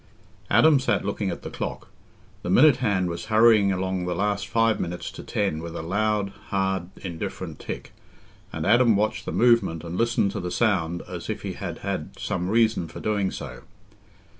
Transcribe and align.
Adam 0.49 0.79
sat 0.79 1.05
looking 1.05 1.29
at 1.29 1.43
the 1.43 1.49
clock: 1.51 1.87
the 2.41 2.49
minute 2.49 2.77
hand 2.77 3.07
was 3.07 3.25
hurrying 3.25 3.71
along 3.71 4.03
the 4.07 4.15
last 4.15 4.47
five 4.47 4.79
minutes 4.79 5.11
to 5.11 5.21
ten 5.21 5.59
with 5.61 5.75
a 5.75 5.83
loud, 5.83 6.29
hard, 6.47 6.89
indifferent 7.03 7.59
tick, 7.59 7.93
and 8.51 8.65
Adam 8.65 8.95
watched 8.95 9.25
the 9.27 9.31
movement 9.31 9.83
and 9.83 9.95
listened 9.99 10.31
to 10.31 10.39
the 10.39 10.49
sound 10.49 11.03
as 11.07 11.29
if 11.29 11.43
he 11.43 11.53
had 11.53 11.77
had 11.85 12.17
some 12.17 12.49
reason 12.49 12.87
for 12.87 12.99
doing 12.99 13.29
so. 13.29 13.61